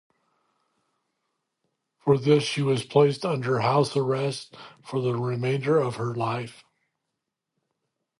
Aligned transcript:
For 1.99 2.17
this 2.17 2.41
she 2.43 2.63
was 2.63 2.83
placed 2.83 3.23
under 3.23 3.59
house 3.59 3.95
arrest 3.95 4.55
for 4.83 4.99
the 4.99 5.13
remainder 5.13 5.77
of 5.77 5.97
her 5.97 6.15
life. 6.15 6.63